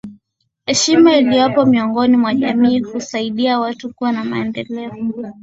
Heshima 0.65 1.15
iliyopo 1.17 1.65
miongoni 1.65 2.17
mwa 2.17 2.33
jamii 2.33 2.79
husaidia 2.79 3.59
watu 3.59 3.93
kuwa 3.93 4.11
na 4.11 4.23
maendeleo 4.23 4.91